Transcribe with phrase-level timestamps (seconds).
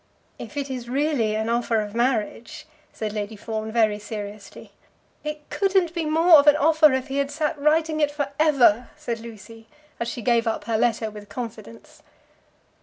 [0.39, 4.71] "If it is really an offer of marriage," said Lady Fawn very seriously.
[5.23, 8.89] "It couldn't be more of an offer if he had sat writing it for ever,"
[8.97, 9.67] said Lucy
[9.99, 12.01] as she gave up her letter with confidence.